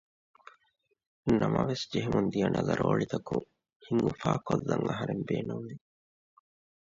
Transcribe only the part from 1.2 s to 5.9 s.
ނަމަވެސް ޖެހެމުންދިޔަ ނަލަ ރޯޅިތަކުން ހިތްއުފާކޮށްލަން އަހަރެން ބޭނުންވި